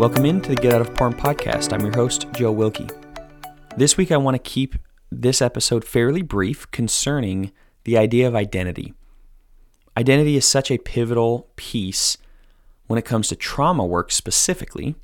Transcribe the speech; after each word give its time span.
Welcome 0.00 0.24
into 0.24 0.48
the 0.48 0.56
Get 0.56 0.72
Out 0.72 0.80
of 0.80 0.94
Porn 0.94 1.12
podcast. 1.12 1.74
I'm 1.74 1.82
your 1.82 1.94
host, 1.94 2.26
Joe 2.32 2.52
Wilkie. 2.52 2.88
This 3.76 3.98
week, 3.98 4.10
I 4.10 4.16
want 4.16 4.34
to 4.34 4.38
keep 4.38 4.76
this 5.12 5.42
episode 5.42 5.84
fairly 5.84 6.22
brief 6.22 6.70
concerning 6.70 7.52
the 7.84 7.98
idea 7.98 8.26
of 8.26 8.34
identity. 8.34 8.94
Identity 9.98 10.36
is 10.36 10.48
such 10.48 10.70
a 10.70 10.78
pivotal 10.78 11.50
piece 11.56 12.16
when 12.86 12.98
it 12.98 13.04
comes 13.04 13.28
to 13.28 13.36
trauma 13.36 13.84
work 13.84 14.10
specifically. 14.10 14.94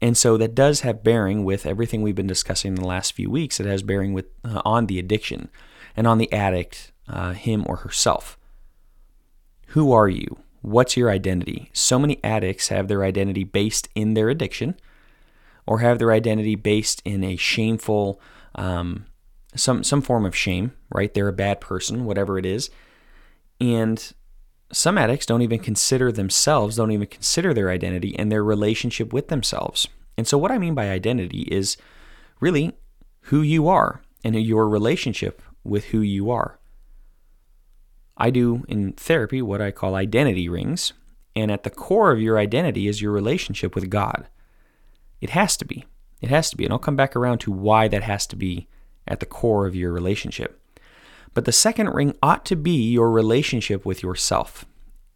And 0.00 0.16
so 0.16 0.36
that 0.38 0.56
does 0.56 0.80
have 0.80 1.04
bearing 1.04 1.44
with 1.44 1.64
everything 1.64 2.02
we've 2.02 2.16
been 2.16 2.26
discussing 2.26 2.70
in 2.70 2.82
the 2.82 2.88
last 2.88 3.12
few 3.12 3.30
weeks. 3.30 3.60
It 3.60 3.66
has 3.66 3.84
bearing 3.84 4.12
with 4.12 4.26
uh, 4.44 4.60
on 4.64 4.86
the 4.86 4.98
addiction 4.98 5.50
and 5.96 6.04
on 6.08 6.18
the 6.18 6.32
addict, 6.32 6.90
uh, 7.08 7.34
him 7.34 7.64
or 7.68 7.76
herself. 7.76 8.36
Who 9.68 9.92
are 9.92 10.08
you? 10.08 10.38
What's 10.66 10.96
your 10.96 11.10
identity? 11.10 11.70
So 11.72 11.96
many 11.96 12.18
addicts 12.24 12.70
have 12.70 12.88
their 12.88 13.04
identity 13.04 13.44
based 13.44 13.88
in 13.94 14.14
their 14.14 14.28
addiction 14.28 14.74
or 15.64 15.78
have 15.78 16.00
their 16.00 16.10
identity 16.10 16.56
based 16.56 17.00
in 17.04 17.22
a 17.22 17.36
shameful, 17.36 18.20
um, 18.56 19.06
some, 19.54 19.84
some 19.84 20.02
form 20.02 20.26
of 20.26 20.34
shame, 20.34 20.72
right? 20.90 21.14
They're 21.14 21.28
a 21.28 21.32
bad 21.32 21.60
person, 21.60 22.04
whatever 22.04 22.36
it 22.36 22.44
is. 22.44 22.68
And 23.60 24.12
some 24.72 24.98
addicts 24.98 25.24
don't 25.24 25.42
even 25.42 25.60
consider 25.60 26.10
themselves, 26.10 26.74
don't 26.74 26.90
even 26.90 27.06
consider 27.06 27.54
their 27.54 27.70
identity 27.70 28.18
and 28.18 28.32
their 28.32 28.42
relationship 28.42 29.12
with 29.12 29.28
themselves. 29.28 29.86
And 30.18 30.26
so, 30.26 30.36
what 30.36 30.50
I 30.50 30.58
mean 30.58 30.74
by 30.74 30.90
identity 30.90 31.42
is 31.42 31.76
really 32.40 32.72
who 33.20 33.40
you 33.40 33.68
are 33.68 34.02
and 34.24 34.34
your 34.34 34.68
relationship 34.68 35.42
with 35.62 35.84
who 35.86 36.00
you 36.00 36.28
are. 36.32 36.55
I 38.16 38.30
do 38.30 38.64
in 38.68 38.92
therapy 38.92 39.42
what 39.42 39.60
I 39.60 39.70
call 39.70 39.94
identity 39.94 40.48
rings, 40.48 40.92
and 41.34 41.50
at 41.50 41.64
the 41.64 41.70
core 41.70 42.12
of 42.12 42.20
your 42.20 42.38
identity 42.38 42.88
is 42.88 43.02
your 43.02 43.12
relationship 43.12 43.74
with 43.74 43.90
God. 43.90 44.26
It 45.20 45.30
has 45.30 45.56
to 45.58 45.64
be. 45.64 45.84
It 46.22 46.30
has 46.30 46.48
to 46.50 46.56
be. 46.56 46.64
And 46.64 46.72
I'll 46.72 46.78
come 46.78 46.96
back 46.96 47.14
around 47.14 47.38
to 47.38 47.52
why 47.52 47.88
that 47.88 48.02
has 48.02 48.26
to 48.28 48.36
be 48.36 48.68
at 49.06 49.20
the 49.20 49.26
core 49.26 49.66
of 49.66 49.76
your 49.76 49.92
relationship. 49.92 50.60
But 51.34 51.44
the 51.44 51.52
second 51.52 51.90
ring 51.90 52.16
ought 52.22 52.46
to 52.46 52.56
be 52.56 52.90
your 52.90 53.10
relationship 53.10 53.84
with 53.84 54.02
yourself. 54.02 54.64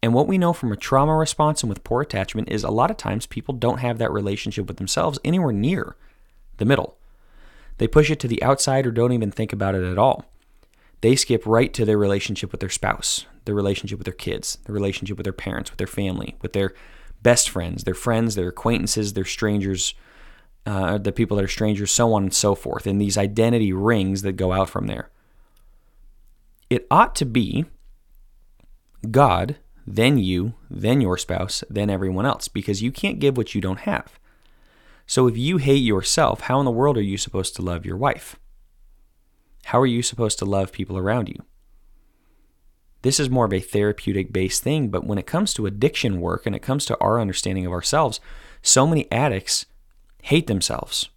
And 0.02 0.12
what 0.12 0.26
we 0.26 0.38
know 0.38 0.52
from 0.52 0.72
a 0.72 0.76
trauma 0.76 1.16
response 1.16 1.62
and 1.62 1.70
with 1.70 1.84
poor 1.84 2.02
attachment 2.02 2.50
is 2.50 2.64
a 2.64 2.70
lot 2.70 2.90
of 2.90 2.96
times 2.98 3.26
people 3.26 3.54
don't 3.54 3.78
have 3.78 3.98
that 3.98 4.12
relationship 4.12 4.66
with 4.66 4.76
themselves 4.76 5.18
anywhere 5.24 5.52
near 5.52 5.96
the 6.58 6.64
middle. 6.66 6.98
They 7.78 7.88
push 7.88 8.10
it 8.10 8.20
to 8.20 8.28
the 8.28 8.42
outside 8.42 8.86
or 8.86 8.90
don't 8.90 9.12
even 9.12 9.30
think 9.30 9.54
about 9.54 9.74
it 9.74 9.84
at 9.84 9.98
all 9.98 10.29
they 11.00 11.16
skip 11.16 11.46
right 11.46 11.72
to 11.74 11.84
their 11.84 11.98
relationship 11.98 12.52
with 12.52 12.60
their 12.60 12.68
spouse, 12.68 13.26
their 13.44 13.54
relationship 13.54 13.98
with 13.98 14.04
their 14.04 14.14
kids, 14.14 14.58
their 14.64 14.74
relationship 14.74 15.16
with 15.16 15.24
their 15.24 15.32
parents, 15.32 15.70
with 15.70 15.78
their 15.78 15.86
family, 15.86 16.36
with 16.42 16.52
their 16.52 16.74
best 17.22 17.50
friends, 17.50 17.84
their 17.84 17.94
friends, 17.94 18.34
their 18.34 18.48
acquaintances, 18.48 19.12
their 19.12 19.24
strangers, 19.24 19.94
uh, 20.66 20.98
the 20.98 21.12
people 21.12 21.36
that 21.36 21.44
are 21.44 21.48
strangers, 21.48 21.90
so 21.90 22.12
on 22.12 22.24
and 22.24 22.34
so 22.34 22.54
forth, 22.54 22.86
and 22.86 23.00
these 23.00 23.18
identity 23.18 23.72
rings 23.72 24.22
that 24.22 24.32
go 24.32 24.52
out 24.52 24.68
from 24.68 24.86
there. 24.86 25.10
It 26.68 26.86
ought 26.90 27.14
to 27.16 27.24
be 27.24 27.64
God, 29.10 29.56
then 29.86 30.18
you, 30.18 30.54
then 30.70 31.00
your 31.00 31.16
spouse, 31.16 31.64
then 31.70 31.88
everyone 31.90 32.26
else, 32.26 32.48
because 32.48 32.82
you 32.82 32.92
can't 32.92 33.18
give 33.18 33.36
what 33.36 33.54
you 33.54 33.60
don't 33.60 33.80
have. 33.80 34.18
So 35.06 35.26
if 35.26 35.36
you 35.36 35.56
hate 35.56 35.82
yourself, 35.82 36.42
how 36.42 36.60
in 36.60 36.66
the 36.66 36.70
world 36.70 36.96
are 36.96 37.02
you 37.02 37.16
supposed 37.16 37.56
to 37.56 37.62
love 37.62 37.84
your 37.86 37.96
wife? 37.96 38.36
How 39.70 39.78
are 39.78 39.86
you 39.86 40.02
supposed 40.02 40.40
to 40.40 40.44
love 40.44 40.72
people 40.72 40.98
around 40.98 41.28
you? 41.28 41.44
This 43.02 43.20
is 43.20 43.30
more 43.30 43.44
of 43.44 43.52
a 43.52 43.60
therapeutic 43.60 44.32
based 44.32 44.64
thing, 44.64 44.88
but 44.88 45.04
when 45.04 45.16
it 45.16 45.28
comes 45.28 45.54
to 45.54 45.66
addiction 45.66 46.20
work 46.20 46.44
and 46.44 46.56
it 46.56 46.60
comes 46.60 46.84
to 46.86 46.98
our 46.98 47.20
understanding 47.20 47.66
of 47.66 47.72
ourselves, 47.72 48.18
so 48.62 48.84
many 48.84 49.06
addicts 49.12 49.66
hate 50.24 50.48
themselves. 50.48 51.10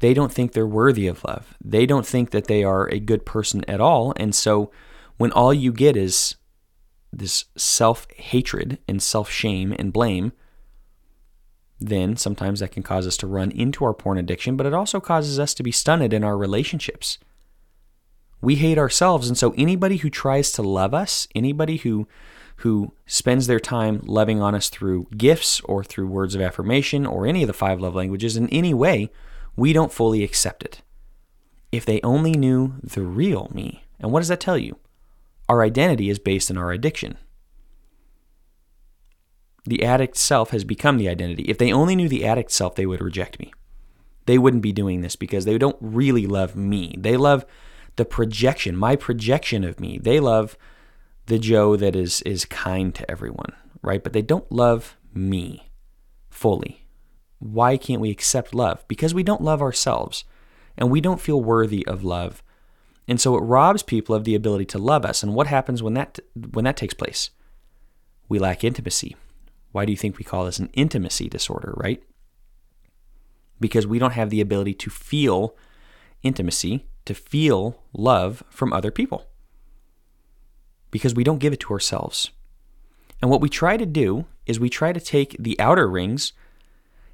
They 0.00 0.12
don't 0.12 0.30
think 0.30 0.52
they're 0.52 0.66
worthy 0.66 1.06
of 1.06 1.24
love. 1.24 1.56
They 1.64 1.86
don't 1.86 2.06
think 2.06 2.28
that 2.32 2.44
they 2.44 2.62
are 2.62 2.88
a 2.88 3.00
good 3.00 3.24
person 3.24 3.64
at 3.66 3.80
all. 3.80 4.12
And 4.16 4.34
so 4.34 4.70
when 5.16 5.32
all 5.32 5.54
you 5.54 5.72
get 5.72 5.96
is 5.96 6.34
this 7.10 7.46
self 7.56 8.06
hatred 8.16 8.80
and 8.86 9.02
self 9.02 9.30
shame 9.30 9.74
and 9.78 9.94
blame, 9.94 10.32
then 11.80 12.18
sometimes 12.18 12.60
that 12.60 12.72
can 12.72 12.82
cause 12.82 13.06
us 13.06 13.16
to 13.16 13.26
run 13.26 13.50
into 13.50 13.82
our 13.86 13.94
porn 13.94 14.18
addiction, 14.18 14.58
but 14.58 14.66
it 14.66 14.74
also 14.74 15.00
causes 15.00 15.38
us 15.38 15.54
to 15.54 15.62
be 15.62 15.72
stunted 15.72 16.12
in 16.12 16.22
our 16.22 16.36
relationships. 16.36 17.16
We 18.40 18.56
hate 18.56 18.78
ourselves, 18.78 19.28
and 19.28 19.36
so 19.36 19.54
anybody 19.56 19.98
who 19.98 20.10
tries 20.10 20.52
to 20.52 20.62
love 20.62 20.94
us, 20.94 21.28
anybody 21.34 21.78
who 21.78 22.08
who 22.56 22.92
spends 23.06 23.46
their 23.46 23.60
time 23.60 24.02
loving 24.04 24.42
on 24.42 24.54
us 24.54 24.68
through 24.68 25.06
gifts 25.16 25.60
or 25.60 25.82
through 25.82 26.06
words 26.06 26.34
of 26.34 26.42
affirmation 26.42 27.06
or 27.06 27.26
any 27.26 27.42
of 27.42 27.46
the 27.46 27.54
five 27.54 27.80
love 27.80 27.94
languages 27.94 28.36
in 28.36 28.50
any 28.50 28.74
way, 28.74 29.10
we 29.56 29.72
don't 29.72 29.92
fully 29.92 30.22
accept 30.22 30.62
it. 30.62 30.82
If 31.72 31.86
they 31.86 32.02
only 32.02 32.32
knew 32.32 32.74
the 32.82 33.00
real 33.00 33.50
me. 33.54 33.84
And 33.98 34.12
what 34.12 34.20
does 34.20 34.28
that 34.28 34.40
tell 34.40 34.58
you? 34.58 34.76
Our 35.48 35.62
identity 35.62 36.10
is 36.10 36.18
based 36.18 36.50
on 36.50 36.58
our 36.58 36.70
addiction 36.70 37.16
the 39.64 39.84
addict 39.84 40.16
self 40.16 40.50
has 40.50 40.64
become 40.64 40.98
the 40.98 41.08
identity. 41.08 41.44
If 41.44 41.58
they 41.58 41.72
only 41.72 41.96
knew 41.96 42.08
the 42.08 42.26
addict 42.26 42.50
self, 42.50 42.74
they 42.74 42.86
would 42.86 43.00
reject 43.00 43.38
me. 43.38 43.52
They 44.26 44.38
wouldn't 44.38 44.62
be 44.62 44.72
doing 44.72 45.00
this 45.00 45.16
because 45.16 45.44
they 45.44 45.58
don't 45.58 45.76
really 45.80 46.26
love 46.26 46.56
me. 46.56 46.94
They 46.98 47.16
love 47.16 47.44
the 47.96 48.04
projection, 48.04 48.76
my 48.76 48.96
projection 48.96 49.64
of 49.64 49.80
me. 49.80 49.98
They 49.98 50.20
love 50.20 50.56
the 51.26 51.38
Joe 51.38 51.76
that 51.76 51.94
is 51.94 52.22
is 52.22 52.44
kind 52.44 52.94
to 52.94 53.10
everyone, 53.10 53.52
right? 53.82 54.02
But 54.02 54.12
they 54.12 54.22
don't 54.22 54.50
love 54.50 54.96
me 55.14 55.70
fully. 56.28 56.86
Why 57.38 57.76
can't 57.76 58.00
we 58.00 58.10
accept 58.10 58.54
love? 58.54 58.84
Because 58.88 59.14
we 59.14 59.22
don't 59.22 59.42
love 59.42 59.62
ourselves 59.62 60.24
and 60.76 60.90
we 60.90 61.00
don't 61.00 61.20
feel 61.20 61.42
worthy 61.42 61.86
of 61.86 62.04
love. 62.04 62.42
And 63.08 63.20
so 63.20 63.36
it 63.36 63.40
robs 63.40 63.82
people 63.82 64.14
of 64.14 64.24
the 64.24 64.34
ability 64.34 64.66
to 64.66 64.78
love 64.78 65.04
us. 65.04 65.22
And 65.22 65.34
what 65.34 65.46
happens 65.46 65.82
when 65.82 65.94
that 65.94 66.18
when 66.52 66.64
that 66.64 66.76
takes 66.76 66.94
place? 66.94 67.30
We 68.28 68.38
lack 68.38 68.62
intimacy. 68.62 69.16
Why 69.72 69.84
do 69.84 69.92
you 69.92 69.96
think 69.96 70.18
we 70.18 70.24
call 70.24 70.44
this 70.44 70.58
an 70.58 70.70
intimacy 70.72 71.28
disorder, 71.28 71.74
right? 71.76 72.02
Because 73.58 73.86
we 73.86 73.98
don't 73.98 74.12
have 74.12 74.30
the 74.30 74.40
ability 74.40 74.74
to 74.74 74.90
feel 74.90 75.56
intimacy, 76.22 76.86
to 77.10 77.14
feel 77.14 77.82
love 77.92 78.44
from 78.50 78.72
other 78.72 78.92
people. 78.92 79.26
Because 80.92 81.12
we 81.12 81.24
don't 81.24 81.40
give 81.40 81.52
it 81.52 81.58
to 81.60 81.72
ourselves. 81.72 82.30
And 83.20 83.28
what 83.28 83.40
we 83.40 83.48
try 83.48 83.76
to 83.76 83.84
do 83.84 84.26
is 84.46 84.60
we 84.60 84.70
try 84.70 84.92
to 84.92 85.00
take 85.00 85.34
the 85.36 85.58
outer 85.58 85.88
rings 85.88 86.32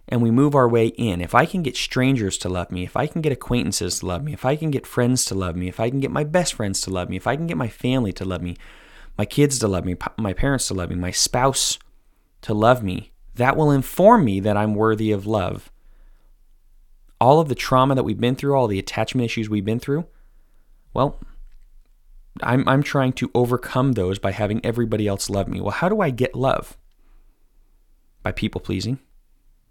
and 0.06 0.21
we 0.21 0.31
move 0.31 0.55
our 0.55 0.69
way 0.69 0.89
in. 0.89 1.23
If 1.23 1.35
I 1.35 1.47
can 1.47 1.62
get 1.62 1.79
strangers 1.79 2.37
to 2.39 2.51
love 2.51 2.71
me, 2.71 2.85
if 2.85 2.95
I 2.95 3.06
can 3.06 3.23
get 3.23 3.33
acquaintances 3.33 4.01
to 4.01 4.06
love 4.06 4.23
me, 4.23 4.35
if 4.35 4.45
I 4.45 4.55
can 4.55 4.71
get 4.71 4.87
friends 4.87 5.25
to 5.27 5.35
love 5.35 5.56
me, 5.56 5.67
if 5.67 5.81
I 5.81 5.89
can 5.89 6.01
get 6.01 6.11
my 6.11 6.25
best 6.25 6.53
friends 6.53 6.83
to 6.83 6.91
love 6.91 7.09
me, 7.09 7.17
if 7.17 7.27
I 7.27 7.35
can 7.35 7.47
get 7.47 7.56
my 7.56 7.69
family 7.69 8.12
to 8.12 8.27
love 8.27 8.43
me, 8.43 8.59
my 9.17 9.25
kids 9.25 9.59
to 9.61 9.69
love 9.69 9.87
me, 9.87 9.97
my 10.19 10.35
parents 10.35 10.69
to 10.69 10.75
love 10.75 10.91
me, 10.91 10.97
my 10.97 11.11
spouse 11.11 11.79
to 12.43 12.53
love 12.53 12.83
me, 12.83 13.12
that 13.35 13.56
will 13.56 13.71
inform 13.71 14.27
me 14.27 14.41
that 14.41 14.59
I'm 14.59 14.75
worthy 14.75 15.11
of 15.11 15.27
love. 15.27 15.73
All 17.21 17.41
of 17.41 17.49
the 17.49 17.54
trauma 17.54 17.94
that 17.94 18.04
we've 18.04 18.21
been 18.21 18.37
through, 18.37 18.54
all 18.54 18.66
the 18.66 18.78
attachment 18.78 19.25
issues 19.25 19.49
we've 19.49 19.65
been 19.65 19.81
through, 19.81 20.06
well, 20.93 21.19
I'm, 22.43 22.69
I'm 22.69 22.82
trying 22.82 23.12
to 23.15 23.31
overcome 23.34 23.93
those 23.93 24.19
by 24.19 24.32
having 24.32 24.65
everybody 24.65 25.06
else 25.06 25.31
love 25.31 25.49
me. 25.49 25.60
Well, 25.60 25.71
how 25.71 25.88
do 25.88 26.00
I 26.00 26.10
get 26.10 26.34
love? 26.34 26.76
By 28.22 28.32
people 28.32 28.60
pleasing, 28.60 28.99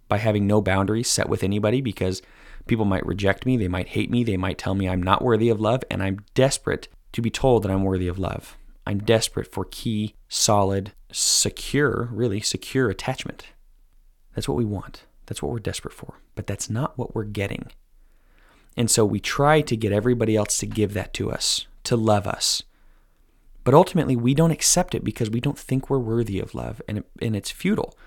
by 0.08 0.18
having 0.18 0.48
no 0.48 0.62
boundaries 0.62 1.10
set 1.10 1.30
with 1.30 1.44
anybody 1.44 1.82
because 1.82 2.22
people 2.68 2.86
might 2.86 3.06
reject 3.06 3.46
me, 3.46 3.58
they 3.58 3.68
might 3.68 3.90
hate 3.90 4.10
me, 4.10 4.24
they 4.24 4.38
might 4.38 4.58
tell 4.58 4.74
me 4.76 4.90
I'm 4.90 5.04
not 5.04 5.24
worthy 5.24 5.50
of 5.50 5.60
love, 5.60 5.84
and 5.92 6.02
I'm 6.02 6.22
desperate 6.34 6.88
to 7.14 7.22
be 7.22 7.30
told 7.30 7.64
that 7.64 7.72
I'm 7.72 7.84
worthy 7.84 8.08
of 8.08 8.20
love. 8.20 8.58
I'm 8.88 9.00
desperate 9.00 9.52
for 9.52 9.66
key, 9.66 10.16
solid, 10.28 10.94
secure, 11.12 12.10
really 12.12 12.40
secure 12.40 12.90
attachment. 12.90 13.48
That's 14.36 14.48
what 14.48 14.58
we 14.58 14.66
want. 14.66 15.04
That's 15.26 15.42
what 15.42 15.52
we're 15.52 15.60
desperate 15.60 15.94
for. 15.94 16.20
But 16.36 16.48
that's 16.48 16.70
not 16.70 16.98
what 16.98 17.16
we're 17.16 17.24
getting. 17.24 17.72
And 18.78 18.92
so 18.92 19.06
we 19.06 19.20
try 19.20 19.62
to 19.62 19.78
get 19.78 19.92
everybody 19.92 20.36
else 20.36 20.58
to 20.60 20.66
give 20.66 20.94
that 20.94 21.14
to 21.14 21.32
us, 21.32 21.66
to 21.86 21.96
love 21.96 22.28
us. 22.28 22.64
But 23.64 23.74
ultimately, 23.74 24.16
we 24.16 24.34
don't 24.34 24.52
accept 24.52 24.94
it 24.94 25.04
because 25.04 25.30
we 25.30 25.40
don't 25.40 25.58
think 25.58 25.90
we're 25.90 25.98
worthy 25.98 26.40
of 26.40 26.54
love, 26.54 26.82
and, 26.88 27.00
it, 27.00 27.06
and 27.22 27.36
it's 27.36 27.50
futile. 27.50 27.98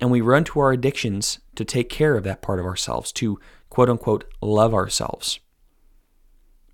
And 0.00 0.10
we 0.10 0.20
run 0.20 0.44
to 0.44 0.60
our 0.60 0.72
addictions 0.72 1.38
to 1.54 1.64
take 1.64 1.88
care 1.88 2.16
of 2.16 2.24
that 2.24 2.40
part 2.40 2.58
of 2.58 2.64
ourselves, 2.64 3.12
to 3.12 3.38
quote 3.68 3.90
unquote 3.90 4.24
love 4.40 4.72
ourselves, 4.72 5.38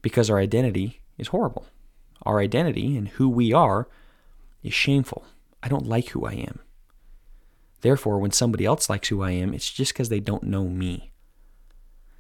because 0.03 0.31
our 0.31 0.39
identity 0.39 1.01
is 1.19 1.29
horrible. 1.29 1.67
Our 2.23 2.39
identity 2.39 2.97
and 2.97 3.09
who 3.09 3.29
we 3.29 3.53
are 3.53 3.89
is 4.63 4.73
shameful. 4.73 5.25
I 5.63 5.69
don't 5.69 5.87
like 5.87 6.11
who 6.11 6.25
I 6.25 6.35
am. 6.35 6.61
Therefore, 7.81 8.19
when 8.19 8.33
somebody 8.33 8.65
else 8.65 8.91
likes 8.91 9.09
who 9.09 9.23
I 9.23 9.31
am, 9.31 9.55
it's 9.55 9.71
just 9.71 9.93
because 9.93 10.09
they 10.09 10.21
don't 10.21 10.43
know 10.43 10.69
me. 10.69 11.13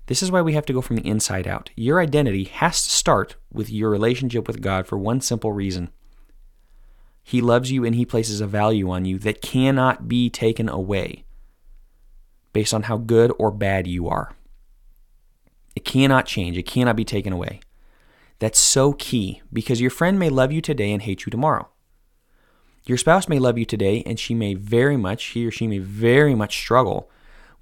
This 0.06 0.22
is 0.22 0.30
why 0.30 0.40
we 0.40 0.54
have 0.54 0.64
to 0.66 0.72
go 0.72 0.80
from 0.80 0.96
the 0.96 1.06
inside 1.06 1.46
out. 1.46 1.70
Your 1.76 2.00
identity 2.00 2.44
has 2.44 2.82
to 2.84 2.90
start 2.90 3.36
with 3.52 3.68
your 3.70 3.90
relationship 3.90 4.46
with 4.46 4.62
God 4.62 4.86
for 4.86 4.96
one 4.96 5.20
simple 5.20 5.52
reason 5.52 5.90
He 7.22 7.40
loves 7.42 7.70
you 7.70 7.84
and 7.84 7.94
He 7.94 8.06
places 8.06 8.40
a 8.40 8.46
value 8.46 8.88
on 8.90 9.04
you 9.04 9.18
that 9.18 9.42
cannot 9.42 10.08
be 10.08 10.30
taken 10.30 10.68
away. 10.68 11.24
based 12.52 12.72
on 12.74 12.84
how 12.84 12.96
good 12.96 13.32
or 13.38 13.50
bad 13.50 13.86
you 13.86 14.08
are. 14.08 14.34
It 15.76 15.84
cannot 15.84 16.26
change, 16.26 16.56
it 16.58 16.64
cannot 16.64 16.96
be 16.96 17.04
taken 17.04 17.32
away. 17.32 17.60
That's 18.38 18.58
so 18.58 18.92
key 18.94 19.42
because 19.52 19.80
your 19.80 19.90
friend 19.90 20.18
may 20.18 20.30
love 20.30 20.52
you 20.52 20.60
today 20.60 20.92
and 20.92 21.02
hate 21.02 21.26
you 21.26 21.30
tomorrow. 21.30 21.68
Your 22.88 22.96
spouse 22.96 23.28
may 23.28 23.38
love 23.38 23.58
you 23.58 23.66
today 23.66 24.02
and 24.06 24.18
she 24.18 24.34
may 24.34 24.54
very 24.54 24.96
much, 24.96 25.22
he 25.26 25.46
or 25.46 25.50
she 25.50 25.66
may 25.66 25.76
very 25.76 26.34
much 26.34 26.56
struggle 26.56 27.10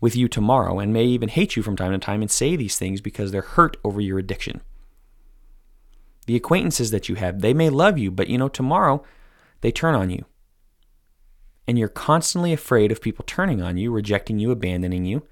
with 0.01 0.15
you 0.15 0.29
tomorrow 0.29 0.79
and 0.79 0.93
may 0.93 1.05
even 1.05 1.29
hate 1.29 1.57
you 1.57 1.65
from 1.65 1.75
time 1.75 1.91
to 1.91 1.99
time 1.99 2.23
and 2.23 2.31
say 2.31 2.55
these 2.55 2.79
things 2.79 3.01
because 3.01 3.33
they're 3.33 3.43
hurt 3.43 3.77
over 3.83 4.01
your 4.01 4.21
addiction. 4.21 4.61
The 6.27 6.37
acquaintances 6.37 6.93
that 6.93 7.09
you 7.09 7.17
have, 7.17 7.41
they 7.41 7.53
may 7.53 7.71
love 7.71 7.99
you, 7.99 8.13
but 8.13 8.29
you 8.29 8.39
know, 8.39 8.49
tomorrow 8.49 9.03
they 9.63 9.73
turn 9.73 9.97
on 9.97 10.11
you. 10.11 10.25
And 11.67 11.77
you're 11.77 11.89
constantly 11.89 12.53
afraid 12.53 12.93
of 12.93 13.03
people 13.03 13.25
turning 13.27 13.61
on 13.61 13.77
you, 13.77 13.91
rejecting 13.91 14.39
you, 14.39 14.53
abandoning 14.53 15.05
you, 15.05 15.27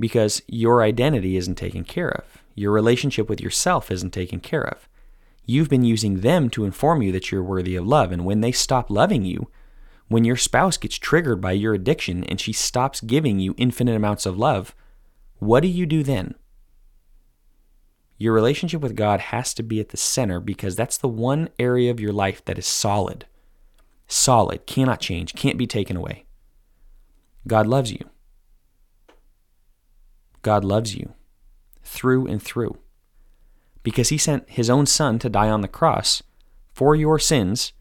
because 0.00 0.42
your 0.48 0.82
identity 0.82 1.36
isn't 1.36 1.54
taken 1.54 1.84
care 1.84 2.10
of. 2.10 2.42
Your 2.56 2.72
relationship 2.72 3.28
with 3.28 3.40
yourself 3.40 3.92
isn't 3.92 4.10
taken 4.10 4.40
care 4.40 4.66
of. 4.66 4.88
You've 5.46 5.68
been 5.68 5.84
using 5.84 6.20
them 6.20 6.48
to 6.50 6.64
inform 6.64 7.02
you 7.02 7.12
that 7.12 7.30
you're 7.30 7.42
worthy 7.42 7.76
of 7.76 7.86
love. 7.86 8.12
And 8.12 8.24
when 8.24 8.40
they 8.40 8.52
stop 8.52 8.90
loving 8.90 9.24
you, 9.24 9.50
when 10.08 10.24
your 10.24 10.36
spouse 10.36 10.76
gets 10.76 10.96
triggered 10.96 11.40
by 11.40 11.52
your 11.52 11.74
addiction 11.74 12.24
and 12.24 12.40
she 12.40 12.52
stops 12.52 13.00
giving 13.00 13.38
you 13.38 13.54
infinite 13.56 13.96
amounts 13.96 14.26
of 14.26 14.38
love, 14.38 14.74
what 15.38 15.60
do 15.60 15.68
you 15.68 15.86
do 15.86 16.02
then? 16.02 16.34
Your 18.16 18.32
relationship 18.32 18.80
with 18.80 18.96
God 18.96 19.20
has 19.20 19.52
to 19.54 19.62
be 19.62 19.80
at 19.80 19.90
the 19.90 19.96
center 19.96 20.40
because 20.40 20.76
that's 20.76 20.96
the 20.96 21.08
one 21.08 21.48
area 21.58 21.90
of 21.90 22.00
your 22.00 22.12
life 22.12 22.44
that 22.44 22.58
is 22.58 22.66
solid. 22.66 23.26
Solid, 24.06 24.66
cannot 24.66 25.00
change, 25.00 25.34
can't 25.34 25.58
be 25.58 25.66
taken 25.66 25.96
away. 25.96 26.24
God 27.46 27.66
loves 27.66 27.90
you. 27.90 28.08
God 30.42 30.64
loves 30.64 30.94
you 30.94 31.12
through 31.82 32.26
and 32.26 32.42
through 32.42 32.78
because 33.84 34.08
he 34.08 34.18
sent 34.18 34.50
his 34.50 34.68
own 34.68 34.86
son 34.86 35.20
to 35.20 35.28
die 35.28 35.48
on 35.48 35.60
the 35.60 35.68
cross 35.68 36.24
for 36.72 36.96
your 36.96 37.20
sins 37.20 37.72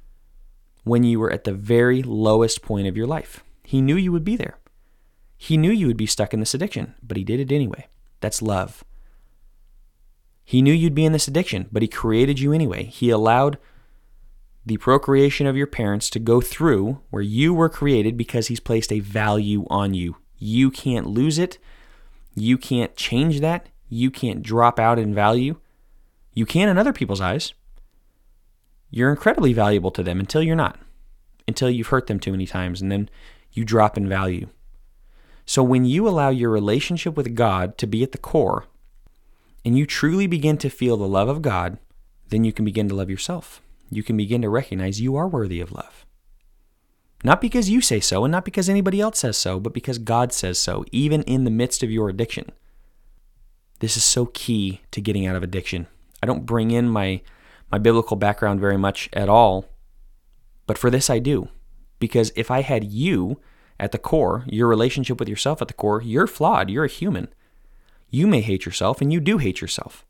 when 0.83 1.03
you 1.03 1.19
were 1.19 1.31
at 1.31 1.45
the 1.45 1.53
very 1.53 2.03
lowest 2.03 2.61
point 2.61 2.87
of 2.87 2.95
your 2.95 3.07
life. 3.07 3.43
He 3.63 3.81
knew 3.81 3.95
you 3.95 4.11
would 4.11 4.25
be 4.25 4.35
there. 4.35 4.59
He 5.35 5.57
knew 5.57 5.71
you 5.71 5.87
would 5.87 5.97
be 5.97 6.05
stuck 6.05 6.33
in 6.33 6.39
this 6.39 6.53
addiction, 6.53 6.93
but 7.01 7.17
he 7.17 7.23
did 7.23 7.39
it 7.39 7.51
anyway. 7.51 7.87
That's 8.19 8.41
love. 8.41 8.83
He 10.43 10.61
knew 10.61 10.73
you'd 10.73 10.93
be 10.93 11.05
in 11.05 11.13
this 11.13 11.27
addiction, 11.27 11.67
but 11.71 11.81
he 11.81 11.87
created 11.87 12.39
you 12.39 12.53
anyway. 12.53 12.83
He 12.83 13.09
allowed 13.09 13.57
the 14.65 14.77
procreation 14.77 15.47
of 15.47 15.57
your 15.57 15.67
parents 15.67 16.09
to 16.11 16.19
go 16.19 16.41
through 16.41 17.01
where 17.09 17.21
you 17.21 17.53
were 17.53 17.69
created 17.69 18.17
because 18.17 18.47
he's 18.47 18.59
placed 18.59 18.91
a 18.91 18.99
value 18.99 19.65
on 19.69 19.93
you. 19.93 20.17
You 20.37 20.69
can't 20.69 21.07
lose 21.07 21.37
it. 21.37 21.57
You 22.35 22.57
can't 22.57 22.95
change 22.95 23.39
that. 23.39 23.67
You 23.89 24.11
can't 24.11 24.41
drop 24.41 24.79
out 24.79 24.99
in 24.99 25.13
value. 25.13 25.57
You 26.33 26.45
can 26.45 26.69
in 26.69 26.77
other 26.77 26.93
people's 26.93 27.21
eyes. 27.21 27.53
You're 28.89 29.11
incredibly 29.11 29.53
valuable 29.53 29.91
to 29.91 30.03
them 30.03 30.19
until 30.19 30.43
you're 30.43 30.55
not, 30.55 30.79
until 31.47 31.69
you've 31.69 31.87
hurt 31.87 32.07
them 32.07 32.19
too 32.19 32.31
many 32.31 32.45
times, 32.45 32.81
and 32.81 32.91
then 32.91 33.09
you 33.51 33.65
drop 33.65 33.97
in 33.97 34.07
value. 34.07 34.47
So 35.45 35.61
when 35.63 35.85
you 35.85 36.07
allow 36.07 36.29
your 36.29 36.49
relationship 36.49 37.17
with 37.17 37.35
God 37.35 37.77
to 37.77 37.87
be 37.87 38.03
at 38.03 38.11
the 38.11 38.17
core, 38.17 38.65
and 39.65 39.77
you 39.77 39.85
truly 39.85 40.27
begin 40.27 40.57
to 40.57 40.69
feel 40.69 40.97
the 40.97 41.07
love 41.07 41.29
of 41.29 41.41
God, 41.41 41.77
then 42.29 42.43
you 42.43 42.53
can 42.53 42.65
begin 42.65 42.89
to 42.89 42.95
love 42.95 43.09
yourself. 43.09 43.61
You 43.89 44.03
can 44.03 44.17
begin 44.17 44.41
to 44.41 44.49
recognize 44.49 45.01
you 45.01 45.15
are 45.15 45.27
worthy 45.27 45.61
of 45.61 45.71
love. 45.71 46.05
Not 47.23 47.39
because 47.39 47.69
you 47.69 47.79
say 47.79 47.99
so 47.99 48.25
and 48.25 48.31
not 48.31 48.43
because 48.43 48.67
anybody 48.67 48.99
else 48.99 49.19
says 49.19 49.37
so, 49.37 49.59
but 49.59 49.73
because 49.73 49.97
God 49.97 50.33
says 50.33 50.59
so, 50.59 50.83
even 50.91 51.23
in 51.23 51.45
the 51.45 51.51
midst 51.51 51.81
of 51.81 51.91
your 51.91 52.09
addiction. 52.09 52.51
This 53.79 53.95
is 53.95 54.03
so 54.03 54.27
key 54.27 54.81
to 54.91 55.01
getting 55.01 55.25
out 55.25 55.35
of 55.35 55.43
addiction. 55.43 55.87
I 56.23 56.25
don't 56.25 56.45
bring 56.45 56.71
in 56.71 56.87
my 56.87 57.19
my 57.69 57.77
biblical 57.77 58.15
background 58.15 58.61
very 58.61 58.77
much 58.77 59.09
at 59.11 59.27
all, 59.27 59.65
but 60.67 60.77
for 60.77 60.89
this 60.89 61.09
I 61.09 61.19
do. 61.19 61.49
Because 61.99 62.31
if 62.37 62.49
I 62.49 62.61
had 62.61 62.85
you 62.85 63.41
at 63.77 63.91
the 63.91 63.97
core, 63.97 64.45
your 64.47 64.69
relationship 64.69 65.19
with 65.19 65.27
yourself 65.27 65.61
at 65.61 65.67
the 65.67 65.73
core, 65.73 66.01
you're 66.01 66.25
flawed, 66.25 66.69
you're 66.69 66.85
a 66.85 66.99
human. 67.01 67.27
You 68.09 68.25
may 68.25 68.39
hate 68.39 68.65
yourself, 68.65 69.01
and 69.01 69.11
you 69.11 69.19
do 69.19 69.37
hate 69.37 69.59
yourself. 69.59 70.05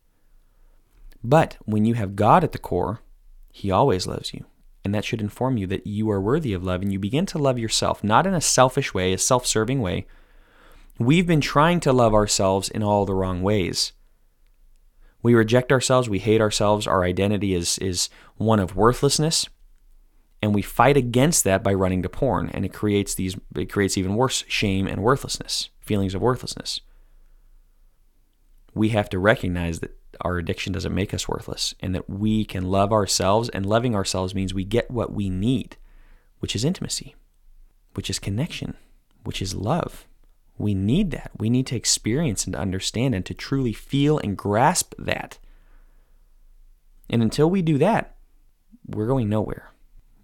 But 1.24 1.58
when 1.66 1.84
you 1.84 1.96
have 1.96 2.16
God 2.16 2.44
at 2.44 2.52
the 2.52 2.60
core, 2.60 3.00
He 3.50 3.72
always 3.72 4.06
loves 4.06 4.36
you. 4.36 4.46
And 4.86 4.94
that 4.94 5.06
should 5.06 5.22
inform 5.22 5.58
you 5.58 5.66
that 5.66 5.88
you 5.88 6.12
are 6.12 6.22
worthy 6.22 6.54
of 6.54 6.64
love, 6.64 6.84
and 6.84 6.94
you 6.94 7.00
begin 7.00 7.26
to 7.26 7.40
love 7.40 7.58
yourself, 7.58 8.04
not 8.04 8.28
in 8.28 8.36
a 8.36 8.42
selfish 8.42 8.94
way, 8.94 9.14
a 9.14 9.18
self 9.18 9.48
serving 9.48 9.82
way. 9.82 10.06
We've 11.00 11.26
been 11.26 11.42
trying 11.42 11.80
to 11.80 11.92
love 11.92 12.14
ourselves 12.14 12.70
in 12.70 12.84
all 12.84 13.04
the 13.06 13.16
wrong 13.16 13.42
ways. 13.42 13.94
We 15.24 15.34
reject 15.34 15.72
ourselves, 15.72 16.10
we 16.10 16.20
hate 16.20 16.42
ourselves, 16.42 16.86
our 16.86 17.04
identity 17.04 17.56
is, 17.56 17.80
is 17.80 18.10
one 18.36 18.60
of 18.60 18.76
worthlessness, 18.76 19.48
and 20.42 20.54
we 20.54 20.62
fight 20.62 20.98
against 20.98 21.46
that 21.46 21.64
by 21.64 21.74
running 21.74 22.04
to 22.04 22.10
porn, 22.10 22.52
and 22.54 22.66
it 22.66 22.74
creates 22.74 23.16
these 23.16 23.36
it 23.56 23.72
creates 23.72 23.98
even 23.98 24.16
worse 24.16 24.44
shame 24.48 24.86
and 24.86 25.02
worthlessness, 25.02 25.70
feelings 25.80 26.14
of 26.14 26.22
worthlessness. 26.22 26.82
We 28.76 28.90
have 28.90 29.10
to 29.10 29.20
recognize 29.20 29.80
that 29.80 29.98
our 30.22 30.38
addiction 30.38 30.74
doesn't 30.74 30.94
make 30.94 31.14
us 31.14 31.28
worthless 31.28 31.74
and 31.80 31.94
that 31.96 32.10
we 32.10 32.46
can 32.46 32.70
love 32.70 32.92
ourselves. 32.92 33.50
And 33.50 33.66
loving 33.66 33.96
ourselves 33.96 34.36
means 34.36 34.54
we 34.54 34.64
get 34.64 34.92
what 34.92 35.14
we 35.14 35.30
need, 35.30 35.78
which 36.40 36.56
is 36.56 36.64
intimacy, 36.64 37.16
which 37.94 38.10
is 38.10 38.20
connection, 38.20 38.76
which 39.24 39.42
is 39.42 39.56
love. 39.56 40.08
We 40.58 40.74
need 40.74 41.12
that. 41.12 41.32
We 41.38 41.50
need 41.50 41.68
to 41.68 41.76
experience 41.76 42.46
and 42.46 42.54
to 42.54 42.60
understand 42.60 43.16
and 43.16 43.26
to 43.26 43.34
truly 43.34 43.74
feel 43.74 44.20
and 44.20 44.38
grasp 44.38 44.94
that. 44.98 45.40
And 47.10 47.22
until 47.22 47.50
we 47.50 47.62
do 47.62 47.78
that, 47.80 48.16
we're 48.86 49.08
going 49.08 49.30
nowhere. 49.30 49.72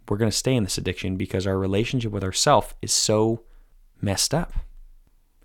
We're 0.07 0.17
going 0.17 0.31
to 0.31 0.37
stay 0.37 0.55
in 0.55 0.63
this 0.63 0.77
addiction 0.77 1.17
because 1.17 1.45
our 1.45 1.57
relationship 1.57 2.11
with 2.11 2.23
ourself 2.23 2.75
is 2.81 2.91
so 2.91 3.43
messed 4.01 4.33
up. 4.33 4.53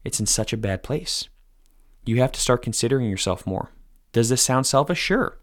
It's 0.04 0.20
in 0.20 0.26
such 0.26 0.52
a 0.52 0.58
bad 0.58 0.82
place 0.82 1.28
you 2.06 2.20
have 2.20 2.32
to 2.32 2.40
start 2.40 2.62
considering 2.62 3.08
yourself 3.08 3.46
more. 3.46 3.70
Does 4.12 4.28
this 4.28 4.42
sound 4.42 4.66
selfish? 4.66 4.98
Sure. 4.98 5.38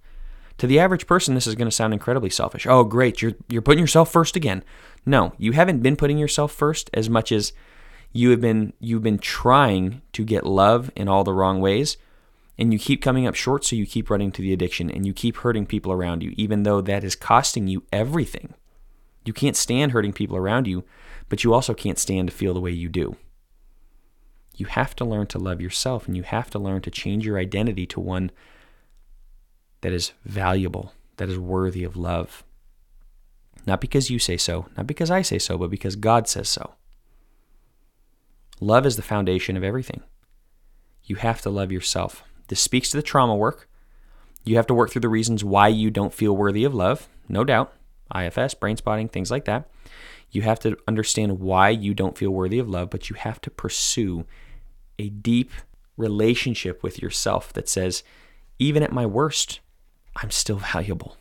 To 0.57 0.67
the 0.67 0.79
average 0.79 1.07
person, 1.07 1.33
this 1.33 1.47
is 1.47 1.55
going 1.55 1.69
to 1.69 1.75
sound 1.75 1.93
incredibly 1.93 2.29
selfish. 2.29 2.67
Oh, 2.67 2.83
great, 2.83 3.21
you're, 3.21 3.33
you're 3.49 3.61
putting 3.61 3.81
yourself 3.81 4.11
first 4.11 4.35
again. 4.35 4.63
No, 5.05 5.33
you 5.37 5.53
haven't 5.53 5.81
been 5.81 5.95
putting 5.95 6.17
yourself 6.17 6.51
first 6.51 6.89
as 6.93 7.09
much 7.09 7.31
as 7.31 7.53
you 8.13 8.31
have 8.31 8.41
been 8.41 8.73
you've 8.79 9.03
been 9.03 9.19
trying 9.19 10.01
to 10.13 10.23
get 10.23 10.45
love 10.45 10.91
in 10.95 11.07
all 11.07 11.23
the 11.23 11.33
wrong 11.33 11.61
ways 11.61 11.97
and 12.57 12.73
you 12.73 12.79
keep 12.79 13.01
coming 13.01 13.25
up 13.25 13.35
short 13.35 13.63
so 13.63 13.75
you 13.75 13.85
keep 13.85 14.09
running 14.09 14.31
to 14.31 14.41
the 14.41 14.53
addiction 14.53 14.91
and 14.91 15.05
you 15.05 15.13
keep 15.13 15.37
hurting 15.37 15.65
people 15.65 15.91
around 15.91 16.21
you 16.21 16.33
even 16.37 16.63
though 16.63 16.81
that 16.81 17.03
is 17.03 17.15
costing 17.15 17.67
you 17.67 17.83
everything. 17.91 18.53
You 19.23 19.33
can't 19.33 19.55
stand 19.55 19.91
hurting 19.91 20.13
people 20.13 20.35
around 20.35 20.67
you, 20.67 20.83
but 21.29 21.43
you 21.43 21.53
also 21.53 21.73
can't 21.73 21.99
stand 21.99 22.29
to 22.29 22.35
feel 22.35 22.53
the 22.53 22.59
way 22.59 22.71
you 22.71 22.89
do. 22.89 23.15
You 24.55 24.65
have 24.65 24.95
to 24.97 25.05
learn 25.05 25.27
to 25.27 25.39
love 25.39 25.61
yourself 25.61 26.07
and 26.07 26.17
you 26.17 26.23
have 26.23 26.49
to 26.51 26.59
learn 26.59 26.81
to 26.81 26.91
change 26.91 27.25
your 27.25 27.37
identity 27.37 27.85
to 27.87 27.99
one 27.99 28.31
that 29.81 29.93
is 29.93 30.11
valuable, 30.25 30.93
that 31.17 31.29
is 31.29 31.37
worthy 31.37 31.83
of 31.83 31.95
love. 31.95 32.43
Not 33.65 33.79
because 33.79 34.09
you 34.09 34.19
say 34.19 34.37
so, 34.37 34.67
not 34.75 34.87
because 34.87 35.11
I 35.11 35.21
say 35.21 35.39
so, 35.39 35.57
but 35.57 35.69
because 35.69 35.95
God 35.95 36.27
says 36.27 36.49
so. 36.49 36.73
Love 38.63 38.85
is 38.85 38.95
the 38.95 39.01
foundation 39.01 39.57
of 39.57 39.63
everything. 39.63 40.01
You 41.03 41.15
have 41.15 41.41
to 41.41 41.49
love 41.49 41.71
yourself. 41.71 42.23
This 42.47 42.61
speaks 42.61 42.91
to 42.91 42.97
the 42.97 43.03
trauma 43.03 43.35
work. 43.35 43.67
You 44.43 44.55
have 44.55 44.67
to 44.67 44.73
work 44.75 44.91
through 44.91 45.01
the 45.01 45.09
reasons 45.09 45.43
why 45.43 45.67
you 45.67 45.89
don't 45.89 46.13
feel 46.13 46.37
worthy 46.37 46.63
of 46.63 46.75
love, 46.75 47.09
no 47.27 47.43
doubt. 47.43 47.73
IFS, 48.15 48.53
brain 48.53 48.77
spotting, 48.77 49.09
things 49.09 49.31
like 49.31 49.45
that. 49.45 49.67
You 50.29 50.43
have 50.43 50.59
to 50.59 50.77
understand 50.87 51.39
why 51.39 51.69
you 51.69 51.95
don't 51.95 52.17
feel 52.17 52.29
worthy 52.29 52.59
of 52.59 52.69
love, 52.69 52.91
but 52.91 53.09
you 53.09 53.15
have 53.15 53.41
to 53.41 53.49
pursue 53.49 54.25
a 54.99 55.09
deep 55.09 55.51
relationship 55.97 56.83
with 56.83 57.01
yourself 57.01 57.51
that 57.53 57.67
says, 57.67 58.03
even 58.59 58.83
at 58.83 58.91
my 58.91 59.07
worst, 59.07 59.59
I'm 60.17 60.29
still 60.29 60.57
valuable. 60.73 61.17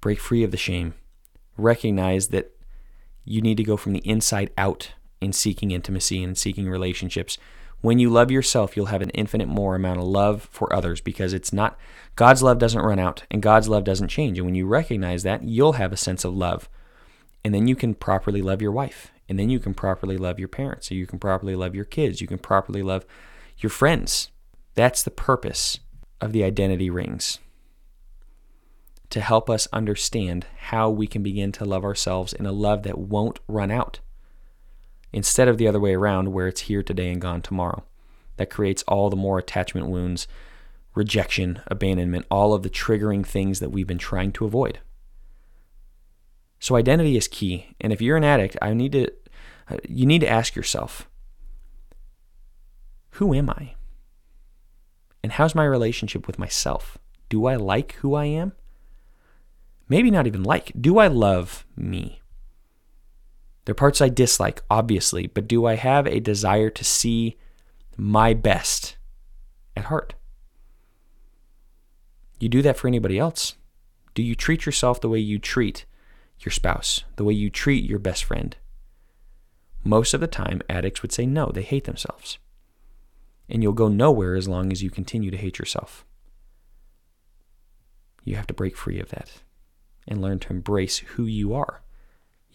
Break 0.00 0.20
free 0.20 0.44
of 0.44 0.52
the 0.52 0.56
shame. 0.56 0.94
Recognize 1.56 2.28
that 2.28 2.52
you 3.24 3.40
need 3.40 3.56
to 3.56 3.64
go 3.64 3.76
from 3.76 3.94
the 3.94 4.08
inside 4.08 4.52
out 4.56 4.92
in 5.20 5.32
seeking 5.32 5.70
intimacy 5.70 6.22
and 6.22 6.36
seeking 6.36 6.68
relationships. 6.68 7.38
When 7.80 7.98
you 7.98 8.10
love 8.10 8.30
yourself, 8.30 8.76
you'll 8.76 8.86
have 8.86 9.02
an 9.02 9.10
infinite 9.10 9.48
more 9.48 9.74
amount 9.74 9.98
of 9.98 10.06
love 10.06 10.48
for 10.50 10.74
others 10.74 11.00
because 11.00 11.32
it's 11.32 11.52
not 11.52 11.78
God's 12.16 12.42
love 12.42 12.58
doesn't 12.58 12.82
run 12.82 12.98
out 12.98 13.24
and 13.30 13.42
God's 13.42 13.68
love 13.68 13.84
doesn't 13.84 14.08
change. 14.08 14.38
And 14.38 14.46
when 14.46 14.54
you 14.54 14.66
recognize 14.66 15.22
that, 15.24 15.44
you'll 15.44 15.74
have 15.74 15.92
a 15.92 15.96
sense 15.96 16.24
of 16.24 16.34
love 16.34 16.68
and 17.46 17.54
then 17.54 17.68
you 17.68 17.76
can 17.76 17.94
properly 17.94 18.42
love 18.42 18.60
your 18.60 18.72
wife. 18.72 19.12
And 19.28 19.38
then 19.38 19.50
you 19.50 19.60
can 19.60 19.72
properly 19.72 20.16
love 20.16 20.40
your 20.40 20.48
parents. 20.48 20.90
Or 20.90 20.94
you 20.94 21.06
can 21.06 21.20
properly 21.20 21.54
love 21.54 21.76
your 21.76 21.84
kids. 21.84 22.20
You 22.20 22.26
can 22.26 22.38
properly 22.38 22.82
love 22.82 23.06
your 23.58 23.70
friends. 23.70 24.30
That's 24.74 25.04
the 25.04 25.12
purpose 25.12 25.78
of 26.20 26.32
the 26.32 26.42
identity 26.42 26.90
rings 26.90 27.38
to 29.10 29.20
help 29.20 29.48
us 29.48 29.68
understand 29.72 30.46
how 30.56 30.90
we 30.90 31.06
can 31.06 31.22
begin 31.22 31.52
to 31.52 31.64
love 31.64 31.84
ourselves 31.84 32.32
in 32.32 32.46
a 32.46 32.52
love 32.52 32.82
that 32.82 32.98
won't 32.98 33.38
run 33.46 33.70
out. 33.70 34.00
Instead 35.16 35.48
of 35.48 35.56
the 35.56 35.66
other 35.66 35.80
way 35.80 35.94
around 35.94 36.30
where 36.30 36.46
it's 36.46 36.60
here 36.60 36.82
today 36.82 37.10
and 37.10 37.22
gone 37.22 37.40
tomorrow. 37.40 37.82
That 38.36 38.50
creates 38.50 38.82
all 38.82 39.08
the 39.08 39.16
more 39.16 39.38
attachment 39.38 39.88
wounds, 39.88 40.28
rejection, 40.94 41.62
abandonment, 41.68 42.26
all 42.30 42.52
of 42.52 42.62
the 42.62 42.68
triggering 42.68 43.24
things 43.24 43.58
that 43.60 43.70
we've 43.70 43.86
been 43.86 43.96
trying 43.96 44.30
to 44.32 44.44
avoid. 44.44 44.78
So 46.60 46.76
identity 46.76 47.16
is 47.16 47.28
key. 47.28 47.74
And 47.80 47.94
if 47.94 48.02
you're 48.02 48.18
an 48.18 48.24
addict, 48.24 48.58
I 48.60 48.74
need 48.74 48.92
to 48.92 49.10
you 49.88 50.04
need 50.04 50.20
to 50.20 50.28
ask 50.28 50.54
yourself, 50.54 51.08
who 53.12 53.32
am 53.32 53.48
I? 53.48 53.74
And 55.22 55.32
how's 55.32 55.54
my 55.54 55.64
relationship 55.64 56.26
with 56.26 56.38
myself? 56.38 56.98
Do 57.30 57.46
I 57.46 57.56
like 57.56 57.92
who 57.94 58.14
I 58.14 58.26
am? 58.26 58.52
Maybe 59.88 60.10
not 60.10 60.26
even 60.26 60.42
like. 60.42 60.72
Do 60.78 60.98
I 60.98 61.06
love 61.06 61.64
me? 61.74 62.20
There 63.66 63.72
are 63.72 63.74
parts 63.74 64.00
I 64.00 64.08
dislike, 64.08 64.62
obviously, 64.70 65.26
but 65.26 65.48
do 65.48 65.66
I 65.66 65.74
have 65.74 66.06
a 66.06 66.20
desire 66.20 66.70
to 66.70 66.84
see 66.84 67.36
my 67.96 68.32
best 68.32 68.96
at 69.76 69.86
heart? 69.86 70.14
You 72.38 72.48
do 72.48 72.62
that 72.62 72.76
for 72.76 72.86
anybody 72.86 73.18
else. 73.18 73.56
Do 74.14 74.22
you 74.22 74.36
treat 74.36 74.66
yourself 74.66 75.00
the 75.00 75.08
way 75.08 75.18
you 75.18 75.40
treat 75.40 75.84
your 76.40 76.52
spouse, 76.52 77.02
the 77.16 77.24
way 77.24 77.34
you 77.34 77.50
treat 77.50 77.84
your 77.84 77.98
best 77.98 78.22
friend? 78.22 78.56
Most 79.82 80.14
of 80.14 80.20
the 80.20 80.28
time, 80.28 80.62
addicts 80.70 81.02
would 81.02 81.12
say 81.12 81.26
no, 81.26 81.50
they 81.52 81.62
hate 81.62 81.84
themselves. 81.84 82.38
And 83.48 83.64
you'll 83.64 83.72
go 83.72 83.88
nowhere 83.88 84.36
as 84.36 84.48
long 84.48 84.70
as 84.70 84.82
you 84.82 84.90
continue 84.90 85.32
to 85.32 85.36
hate 85.36 85.58
yourself. 85.58 86.04
You 88.22 88.36
have 88.36 88.46
to 88.46 88.54
break 88.54 88.76
free 88.76 89.00
of 89.00 89.08
that 89.08 89.42
and 90.06 90.22
learn 90.22 90.38
to 90.40 90.52
embrace 90.52 90.98
who 90.98 91.24
you 91.24 91.52
are. 91.52 91.82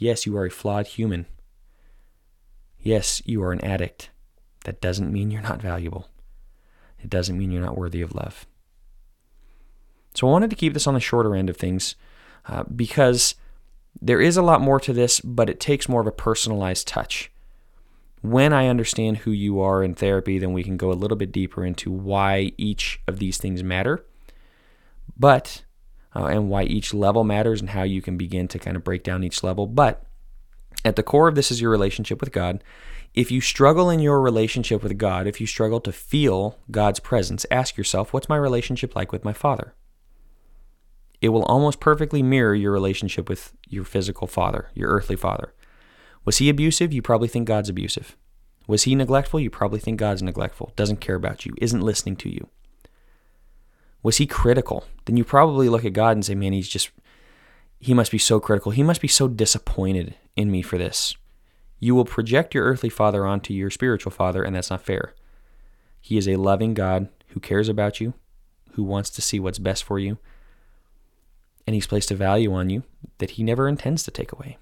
Yes, 0.01 0.25
you 0.25 0.35
are 0.35 0.47
a 0.47 0.49
flawed 0.49 0.87
human. 0.87 1.27
Yes, 2.79 3.21
you 3.23 3.43
are 3.43 3.51
an 3.51 3.63
addict. 3.63 4.09
That 4.65 4.81
doesn't 4.81 5.13
mean 5.13 5.29
you're 5.29 5.43
not 5.43 5.61
valuable. 5.61 6.09
It 7.03 7.07
doesn't 7.07 7.37
mean 7.37 7.51
you're 7.51 7.61
not 7.61 7.77
worthy 7.77 8.01
of 8.01 8.15
love. 8.15 8.47
So 10.15 10.27
I 10.27 10.31
wanted 10.31 10.49
to 10.49 10.55
keep 10.55 10.73
this 10.73 10.87
on 10.87 10.95
the 10.95 10.99
shorter 10.99 11.35
end 11.35 11.51
of 11.51 11.57
things 11.57 11.93
uh, 12.47 12.63
because 12.63 13.35
there 14.01 14.19
is 14.19 14.37
a 14.37 14.41
lot 14.41 14.59
more 14.59 14.79
to 14.79 14.91
this, 14.91 15.19
but 15.19 15.51
it 15.51 15.59
takes 15.59 15.87
more 15.87 16.01
of 16.01 16.07
a 16.07 16.11
personalized 16.11 16.87
touch. 16.87 17.31
When 18.23 18.53
I 18.53 18.69
understand 18.69 19.17
who 19.17 19.31
you 19.31 19.61
are 19.61 19.83
in 19.83 19.93
therapy, 19.93 20.39
then 20.39 20.51
we 20.51 20.63
can 20.63 20.77
go 20.77 20.91
a 20.91 20.97
little 20.97 21.17
bit 21.17 21.31
deeper 21.31 21.63
into 21.63 21.91
why 21.91 22.53
each 22.57 22.99
of 23.07 23.19
these 23.19 23.37
things 23.37 23.61
matter, 23.61 24.03
but 25.15 25.63
uh, 26.15 26.25
and 26.25 26.49
why 26.49 26.63
each 26.63 26.93
level 26.93 27.23
matters 27.23 27.61
and 27.61 27.71
how 27.71 27.83
you 27.83 28.01
can 28.01 28.17
begin 28.17 28.47
to 28.49 28.59
kind 28.59 28.75
of 28.75 28.83
break 28.83 29.03
down 29.03 29.23
each 29.23 29.43
level. 29.43 29.67
But 29.67 30.03
at 30.83 30.95
the 30.95 31.03
core 31.03 31.27
of 31.27 31.35
this 31.35 31.51
is 31.51 31.61
your 31.61 31.71
relationship 31.71 32.19
with 32.19 32.31
God. 32.31 32.63
If 33.13 33.29
you 33.29 33.41
struggle 33.41 33.89
in 33.89 33.99
your 33.99 34.21
relationship 34.21 34.83
with 34.83 34.97
God, 34.97 35.27
if 35.27 35.41
you 35.41 35.47
struggle 35.47 35.81
to 35.81 35.91
feel 35.91 36.57
God's 36.69 36.99
presence, 36.99 37.45
ask 37.51 37.77
yourself, 37.77 38.13
what's 38.13 38.29
my 38.29 38.37
relationship 38.37 38.95
like 38.95 39.11
with 39.11 39.25
my 39.25 39.33
Father? 39.33 39.73
it 41.21 41.29
will 41.29 41.43
almost 41.43 41.79
perfectly 41.79 42.23
mirror 42.23 42.55
your 42.55 42.71
relationship 42.71 43.29
with 43.29 43.53
your 43.69 43.85
physical 43.85 44.27
father, 44.27 44.69
your 44.73 44.89
earthly 44.89 45.15
father. 45.15 45.53
Was 46.25 46.39
he 46.39 46.49
abusive? 46.49 46.91
You 46.91 47.01
probably 47.01 47.27
think 47.27 47.47
God's 47.47 47.69
abusive. 47.69 48.17
Was 48.67 48.83
he 48.83 48.95
neglectful? 48.95 49.39
You 49.39 49.49
probably 49.49 49.79
think 49.79 49.99
God's 49.99 50.23
neglectful, 50.23 50.73
doesn't 50.75 50.99
care 50.99 51.15
about 51.15 51.45
you, 51.45 51.53
isn't 51.59 51.81
listening 51.81 52.15
to 52.17 52.29
you. 52.29 52.49
Was 54.03 54.17
he 54.17 54.25
critical? 54.25 54.85
Then 55.05 55.17
you 55.17 55.23
probably 55.23 55.69
look 55.69 55.85
at 55.85 55.93
God 55.93 56.11
and 56.11 56.25
say, 56.25 56.35
man, 56.35 56.53
he's 56.53 56.69
just, 56.69 56.89
he 57.79 57.93
must 57.93 58.11
be 58.11 58.17
so 58.17 58.39
critical. 58.39 58.71
He 58.71 58.83
must 58.83 59.01
be 59.01 59.07
so 59.07 59.27
disappointed 59.27 60.15
in 60.35 60.49
me 60.49 60.61
for 60.61 60.77
this. 60.77 61.15
You 61.79 61.95
will 61.95 62.05
project 62.05 62.53
your 62.53 62.65
earthly 62.65 62.89
father 62.89 63.25
onto 63.25 63.53
your 63.53 63.69
spiritual 63.69 64.11
father, 64.11 64.43
and 64.43 64.55
that's 64.55 64.69
not 64.69 64.83
fair. 64.83 65.13
He 65.99 66.17
is 66.17 66.27
a 66.27 66.35
loving 66.35 66.73
God 66.73 67.09
who 67.29 67.39
cares 67.39 67.69
about 67.69 67.99
you, 67.99 68.13
who 68.73 68.83
wants 68.83 69.09
to 69.11 69.21
see 69.21 69.39
what's 69.39 69.59
best 69.59 69.83
for 69.83 69.99
you, 69.99 70.17
and 71.65 71.73
He's 71.73 71.87
placed 71.87 72.11
a 72.11 72.15
value 72.15 72.53
on 72.53 72.69
you 72.69 72.83
that 73.19 73.31
He 73.31 73.43
never 73.43 73.67
intends 73.67 74.03
to 74.03 74.11
take 74.11 74.31
away. 74.31 74.57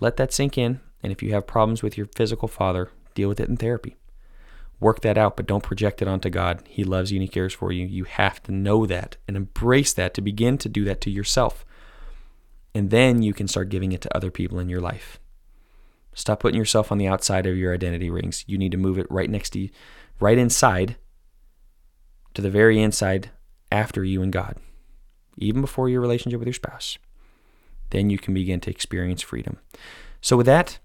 Let 0.00 0.16
that 0.16 0.32
sink 0.32 0.58
in, 0.58 0.80
and 1.02 1.12
if 1.12 1.22
you 1.22 1.32
have 1.32 1.46
problems 1.46 1.82
with 1.82 1.96
your 1.96 2.06
physical 2.14 2.48
father, 2.48 2.90
deal 3.14 3.28
with 3.28 3.40
it 3.40 3.48
in 3.48 3.56
therapy. 3.56 3.96
Work 4.78 5.00
that 5.00 5.16
out, 5.16 5.36
but 5.36 5.46
don't 5.46 5.62
project 5.62 6.02
it 6.02 6.08
onto 6.08 6.28
God. 6.28 6.62
He 6.66 6.84
loves 6.84 7.10
you 7.10 7.16
and 7.16 7.22
He 7.22 7.28
cares 7.28 7.54
for 7.54 7.72
you. 7.72 7.86
You 7.86 8.04
have 8.04 8.42
to 8.44 8.52
know 8.52 8.86
that 8.86 9.16
and 9.26 9.36
embrace 9.36 9.92
that 9.94 10.14
to 10.14 10.20
begin 10.20 10.58
to 10.58 10.68
do 10.68 10.84
that 10.84 11.00
to 11.02 11.10
yourself. 11.10 11.64
And 12.74 12.90
then 12.90 13.22
you 13.22 13.32
can 13.32 13.48
start 13.48 13.70
giving 13.70 13.92
it 13.92 14.02
to 14.02 14.16
other 14.16 14.30
people 14.30 14.58
in 14.58 14.68
your 14.68 14.80
life. 14.80 15.18
Stop 16.12 16.40
putting 16.40 16.58
yourself 16.58 16.92
on 16.92 16.98
the 16.98 17.06
outside 17.06 17.46
of 17.46 17.56
your 17.56 17.74
identity 17.74 18.10
rings. 18.10 18.44
You 18.46 18.58
need 18.58 18.72
to 18.72 18.78
move 18.78 18.98
it 18.98 19.06
right 19.10 19.30
next 19.30 19.50
to 19.50 19.60
you, 19.60 19.70
right 20.20 20.36
inside 20.36 20.96
to 22.34 22.42
the 22.42 22.50
very 22.50 22.82
inside 22.82 23.30
after 23.72 24.04
you 24.04 24.22
and 24.22 24.32
God 24.32 24.56
even 25.36 25.60
before 25.60 25.88
your 25.88 26.00
relationship 26.00 26.38
with 26.38 26.46
your 26.46 26.54
spouse, 26.54 26.98
then 27.90 28.10
you 28.10 28.18
can 28.18 28.34
begin 28.34 28.60
to 28.60 28.70
experience 28.70 29.22
freedom. 29.22 29.58
So, 30.20 30.36
with 30.36 30.46
that, 30.46 30.78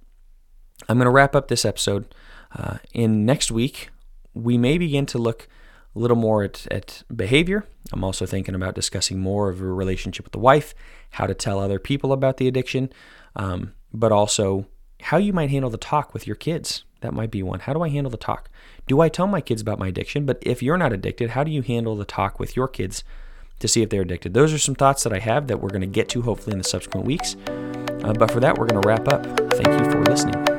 I'm 0.90 0.98
going 0.98 1.06
to 1.06 1.12
wrap 1.12 1.36
up 1.36 1.48
this 1.48 1.66
episode. 1.66 2.14
Uh, 2.55 2.77
in 2.93 3.25
next 3.25 3.51
week, 3.51 3.89
we 4.34 4.58
may 4.58 4.77
begin 4.77 5.05
to 5.08 5.17
look 5.17 5.48
a 5.96 6.00
little 6.00 6.17
more 6.17 6.43
at, 6.43 6.67
at 6.72 7.03
behavior. 7.13 7.65
I'm 7.91 8.03
also 8.03 8.25
thinking 8.25 8.55
about 8.55 8.75
discussing 8.75 9.20
more 9.20 9.50
of 9.50 9.62
a 9.62 9.65
relationship 9.65 10.25
with 10.25 10.34
the 10.34 10.39
wife, 10.39 10.74
how 11.12 11.27
to 11.27 11.34
tell 11.34 11.60
other 11.60 11.79
people 11.79 12.13
about 12.13 12.38
the 12.38 12.48
addiction, 12.48 12.91
um, 13.36 13.74
but 13.93 14.12
also 14.12 14.67
how 15.01 15.17
you 15.17 15.34
might 15.34 15.50
handle 15.50 15.70
the 15.70 15.77
talk 15.77 16.13
with 16.13 16.27
your 16.27 16.36
kids. 16.36 16.84
That 17.01 17.13
might 17.13 17.31
be 17.31 17.41
one. 17.41 17.62
How 17.62 17.74
do 17.74 17.81
I 17.81 17.89
handle 17.89 18.12
the 18.12 18.17
talk? 18.17 18.50
Do 18.88 19.01
I 19.01 19.10
tell 19.10 19.27
my 19.27 19.41
kids 19.41 19.62
about 19.62 19.79
my 19.79 19.88
addiction? 19.88 20.25
But 20.25 20.38
if 20.41 20.62
you're 20.62 20.77
not 20.77 20.93
addicted, 20.93 21.31
how 21.31 21.43
do 21.43 21.51
you 21.51 21.63
handle 21.63 21.96
the 21.96 22.05
talk 22.05 22.39
with 22.39 22.55
your 22.55 22.67
kids 22.67 23.03
to 23.62 23.67
see 23.67 23.81
if 23.81 23.89
they're 23.89 24.01
addicted. 24.01 24.34
Those 24.34 24.53
are 24.53 24.58
some 24.58 24.75
thoughts 24.75 25.03
that 25.03 25.13
I 25.13 25.20
have 25.20 25.48
that 25.48 25.62
we're 25.62 25.70
going 25.70 25.81
to 25.81 25.88
get 25.88 26.10
to 26.10 26.22
hopefully 26.22 26.53
in 26.53 26.58
the 26.58 26.67
subsequent 26.67 27.05
weeks. 27.08 27.38
Uh, 27.48 28.13
but 28.13 28.29
for 28.29 28.39
that, 28.41 28.58
we're 28.58 28.67
going 28.67 28.81
to 28.81 28.88
wrap 28.88 29.08
up. 29.08 29.24
Thank 29.53 29.67
you 29.67 29.91
for 29.91 30.03
listening. 30.03 30.50